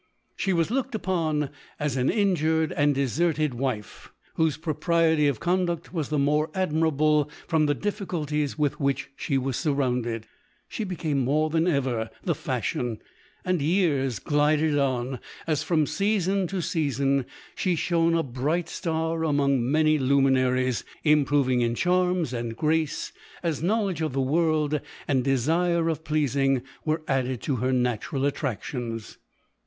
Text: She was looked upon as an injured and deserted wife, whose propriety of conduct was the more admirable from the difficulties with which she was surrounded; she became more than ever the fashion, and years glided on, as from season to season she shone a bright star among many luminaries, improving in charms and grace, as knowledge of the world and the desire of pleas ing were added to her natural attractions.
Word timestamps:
She 0.35 0.51
was 0.51 0.71
looked 0.71 0.95
upon 0.95 1.51
as 1.79 1.95
an 1.95 2.09
injured 2.09 2.71
and 2.71 2.95
deserted 2.95 3.53
wife, 3.53 4.11
whose 4.33 4.57
propriety 4.57 5.27
of 5.27 5.39
conduct 5.39 5.93
was 5.93 6.09
the 6.09 6.17
more 6.17 6.49
admirable 6.55 7.29
from 7.47 7.67
the 7.67 7.75
difficulties 7.75 8.57
with 8.57 8.79
which 8.79 9.11
she 9.15 9.37
was 9.37 9.57
surrounded; 9.57 10.25
she 10.67 10.83
became 10.83 11.19
more 11.19 11.51
than 11.51 11.67
ever 11.67 12.09
the 12.23 12.33
fashion, 12.33 12.97
and 13.45 13.61
years 13.61 14.17
glided 14.17 14.75
on, 14.75 15.19
as 15.45 15.61
from 15.61 15.85
season 15.85 16.47
to 16.47 16.61
season 16.63 17.27
she 17.53 17.75
shone 17.75 18.15
a 18.15 18.23
bright 18.23 18.69
star 18.69 19.23
among 19.23 19.71
many 19.71 19.99
luminaries, 19.99 20.83
improving 21.03 21.61
in 21.61 21.75
charms 21.75 22.33
and 22.33 22.57
grace, 22.57 23.11
as 23.43 23.61
knowledge 23.61 24.01
of 24.01 24.13
the 24.13 24.19
world 24.19 24.81
and 25.07 25.19
the 25.23 25.29
desire 25.29 25.87
of 25.89 26.03
pleas 26.03 26.35
ing 26.35 26.63
were 26.83 27.03
added 27.07 27.39
to 27.43 27.57
her 27.57 27.71
natural 27.71 28.25
attractions. 28.25 29.19